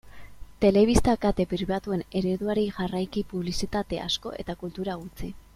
Telebista 0.63 1.13
kate 1.25 1.45
pribatuen 1.51 2.03
ereduari 2.21 2.65
jarraiki 2.79 3.27
publizitate 3.35 4.03
asko 4.09 4.37
eta 4.45 4.61
kultura 4.65 5.01
gutxi. 5.05 5.35